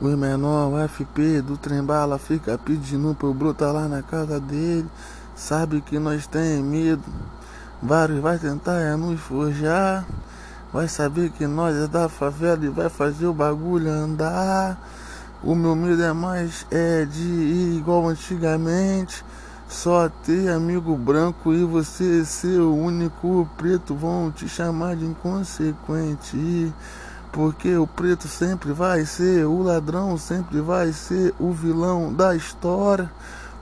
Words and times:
O 0.00 0.06
menor 0.06 0.88
FP 0.88 1.42
do 1.42 1.56
trembala 1.56 2.20
fica 2.20 2.56
pedindo 2.56 3.16
pro 3.16 3.34
brotar 3.34 3.72
lá 3.72 3.88
na 3.88 4.00
casa 4.00 4.38
dele. 4.38 4.86
Sabe 5.34 5.80
que 5.80 5.98
nós 5.98 6.24
tem 6.24 6.62
medo. 6.62 7.02
Vários 7.82 8.20
vai 8.20 8.38
tentar 8.38 8.80
é 8.80 8.94
nos 8.94 9.18
forjar. 9.18 10.06
Vai 10.72 10.86
saber 10.86 11.30
que 11.30 11.48
nós 11.48 11.74
é 11.74 11.88
da 11.88 12.08
favela 12.08 12.64
e 12.64 12.68
vai 12.68 12.88
fazer 12.88 13.26
o 13.26 13.32
bagulho 13.34 13.90
andar. 13.90 14.78
O 15.42 15.56
meu 15.56 15.74
medo 15.74 16.00
é 16.00 16.12
mais 16.12 16.64
é 16.70 17.04
de 17.04 17.20
ir 17.20 17.78
igual 17.78 18.06
antigamente. 18.06 19.24
Só 19.68 20.08
ter 20.08 20.48
amigo 20.50 20.96
branco 20.96 21.52
e 21.52 21.64
você 21.64 22.24
ser 22.24 22.60
o 22.60 22.72
único 22.72 23.48
preto 23.56 23.96
vão 23.96 24.30
te 24.30 24.48
chamar 24.48 24.94
de 24.94 25.06
inconsequente. 25.06 26.72
Porque 27.32 27.76
o 27.76 27.86
preto 27.86 28.26
sempre 28.26 28.72
vai 28.72 29.04
ser 29.04 29.46
o 29.46 29.62
ladrão, 29.62 30.16
sempre 30.16 30.60
vai 30.60 30.92
ser 30.92 31.34
o 31.38 31.52
vilão 31.52 32.12
da 32.12 32.34
história. 32.34 33.10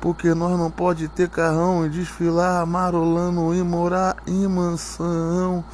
Porque 0.00 0.34
nós 0.34 0.58
não 0.58 0.70
pode 0.70 1.08
ter 1.08 1.28
carrão 1.30 1.86
e 1.86 1.88
desfilar 1.88 2.66
marolando 2.66 3.54
e 3.54 3.62
morar 3.62 4.16
em 4.26 4.46
mansão. 4.46 5.64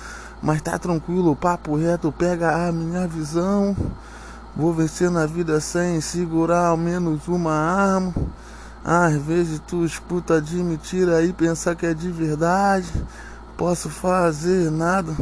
Mas 0.43 0.63
tá 0.63 0.79
tranquilo, 0.79 1.37
papo 1.37 1.77
reto, 1.77 2.13
pega 2.13 2.69
a 2.69 2.73
minha 2.73 3.07
visão. 3.07 3.77
Vou 4.57 4.73
vencer 4.73 5.11
na 5.11 5.27
vida 5.27 5.61
sem 5.61 6.01
segurar 6.01 6.67
ao 6.67 6.77
menos 6.77 7.29
uma 7.29 7.53
arma. 7.53 8.15
Às 8.85 9.15
vezes 9.17 9.61
tu 9.67 9.85
escuta 9.85 10.41
de 10.41 10.57
mentira 10.57 11.23
e 11.23 11.33
pensar 11.33 11.75
que 11.75 11.85
é 11.85 11.93
de 11.93 12.11
verdade. 12.11 12.91
Posso 13.57 13.91
fazer 13.91 14.71
nada. 14.71 15.15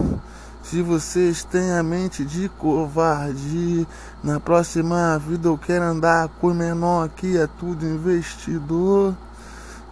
Se 0.69 0.83
vocês 0.83 1.45
têm 1.45 1.73
a 1.73 1.83
mente 1.83 2.23
de 2.23 2.47
covarde, 2.51 3.89
na 4.23 4.39
próxima 4.39 5.19
vida 5.19 5.49
eu 5.49 5.57
quero 5.57 5.83
andar 5.83 6.29
com 6.43 6.53
menor 6.53 7.07
aqui, 7.07 7.39
é 7.39 7.47
tudo 7.47 7.87
investidor. 7.87 9.15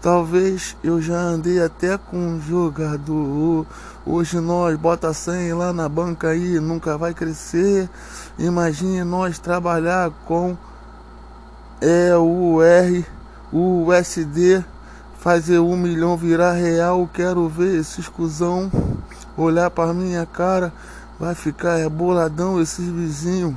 Talvez 0.02 0.76
eu 0.84 1.00
já 1.00 1.16
andei 1.16 1.62
até 1.62 1.96
com 1.96 2.18
um 2.18 2.38
jogador. 2.42 3.64
Hoje 4.04 4.38
nós 4.38 4.76
bota 4.76 5.14
100 5.14 5.54
lá 5.54 5.72
na 5.72 5.88
banca 5.88 6.28
aí, 6.28 6.60
nunca 6.60 6.98
vai 6.98 7.14
crescer. 7.14 7.88
Imagine 8.38 9.02
nós 9.02 9.38
trabalhar 9.38 10.10
com 10.26 10.58
é 11.80 12.14
o 12.18 12.60
R, 12.60 13.06
o 13.50 13.86
USD, 13.86 14.62
fazer 15.20 15.58
um 15.58 15.74
milhão 15.74 16.18
virar 16.18 16.52
real. 16.52 17.08
Quero 17.14 17.48
ver 17.48 17.80
esses 17.80 18.10
cuzão 18.10 18.70
olhar 19.36 19.70
para 19.70 19.92
minha 19.92 20.24
cara, 20.26 20.72
vai 21.18 21.34
ficar 21.34 21.76
reboladão 21.76 22.60
esses 22.60 22.86
vizinhos. 22.88 23.54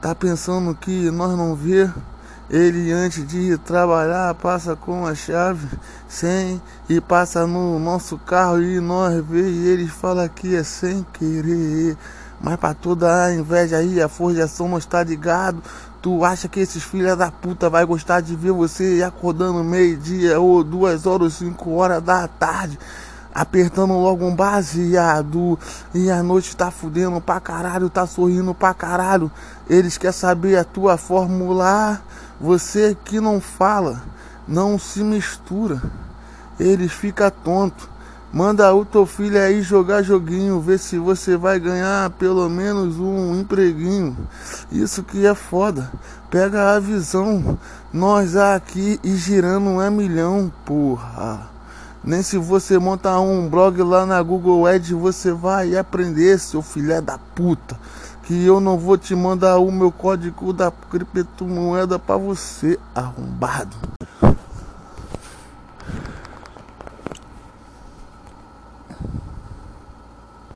Tá 0.00 0.14
pensando 0.14 0.74
que 0.74 1.10
nós 1.10 1.36
não 1.36 1.54
vê? 1.54 1.90
Ele 2.48 2.90
antes 2.90 3.24
de 3.26 3.56
trabalhar 3.58 4.34
passa 4.34 4.74
com 4.74 5.06
a 5.06 5.14
chave 5.14 5.68
sem 6.08 6.60
e 6.88 7.00
passa 7.00 7.46
no 7.46 7.78
nosso 7.78 8.18
carro 8.18 8.60
e 8.60 8.80
nós 8.80 9.24
vê 9.24 9.48
e 9.48 9.68
eles 9.68 9.90
falam 9.90 10.28
que 10.28 10.56
é 10.56 10.64
sem 10.64 11.06
querer. 11.12 11.96
Mas 12.40 12.56
para 12.56 12.74
toda 12.74 13.24
a 13.24 13.34
inveja 13.34 13.76
aí, 13.76 14.00
a 14.00 14.08
forjação 14.08 14.66
não 14.66 14.78
está 14.78 15.02
ligado. 15.04 15.62
Tu 16.00 16.24
acha 16.24 16.48
que 16.48 16.58
esses 16.58 16.82
filha 16.82 17.14
da 17.14 17.30
puta 17.30 17.68
vai 17.68 17.84
gostar 17.84 18.22
de 18.22 18.34
ver 18.34 18.52
você 18.52 19.02
acordando 19.06 19.62
meio-dia 19.62 20.40
ou 20.40 20.64
duas 20.64 21.04
horas 21.06 21.34
cinco 21.34 21.74
horas 21.74 22.02
da 22.02 22.26
tarde? 22.26 22.78
Apertando 23.34 23.94
logo 23.94 24.24
um 24.24 24.34
baseado. 24.34 25.58
E 25.94 26.10
a 26.10 26.22
noite 26.22 26.56
tá 26.56 26.70
fudendo 26.70 27.20
pra 27.20 27.40
caralho, 27.40 27.90
tá 27.90 28.06
sorrindo 28.06 28.54
pra 28.54 28.74
caralho. 28.74 29.30
Eles 29.68 29.96
querem 29.96 30.12
saber 30.12 30.56
a 30.56 30.64
tua 30.64 30.96
fórmula. 30.96 32.00
Você 32.40 32.96
que 33.04 33.20
não 33.20 33.40
fala, 33.40 34.02
não 34.46 34.78
se 34.78 35.02
mistura. 35.02 35.82
Eles 36.58 36.92
ficam 36.92 37.30
tonto. 37.30 37.88
Manda 38.32 38.72
o 38.72 38.84
teu 38.84 39.04
filho 39.06 39.42
aí 39.42 39.60
jogar 39.60 40.02
joguinho, 40.02 40.60
ver 40.60 40.78
se 40.78 40.96
você 40.96 41.36
vai 41.36 41.58
ganhar 41.58 42.08
pelo 42.10 42.48
menos 42.48 42.96
um 42.96 43.34
empreguinho. 43.40 44.16
Isso 44.70 45.02
que 45.02 45.26
é 45.26 45.34
foda. 45.34 45.90
Pega 46.30 46.76
a 46.76 46.78
visão. 46.78 47.58
Nós 47.92 48.36
aqui 48.36 49.00
e 49.02 49.16
girando 49.16 49.82
é 49.82 49.90
milhão, 49.90 50.52
porra. 50.64 51.50
Nem 52.02 52.22
se 52.22 52.38
você 52.38 52.78
montar 52.78 53.20
um 53.20 53.46
blog 53.46 53.82
lá 53.82 54.06
na 54.06 54.22
Google 54.22 54.66
Ads 54.66 54.90
você 54.90 55.32
vai 55.32 55.76
aprender, 55.76 56.38
seu 56.38 56.62
filé 56.62 57.00
da 57.00 57.18
puta. 57.18 57.78
Que 58.22 58.46
eu 58.46 58.58
não 58.58 58.78
vou 58.78 58.96
te 58.96 59.14
mandar 59.14 59.58
o 59.58 59.70
meu 59.70 59.92
código 59.92 60.52
da 60.52 60.70
criptomoeda 60.70 61.98
para 61.98 62.16
você, 62.16 62.78
arrombado. 62.94 63.76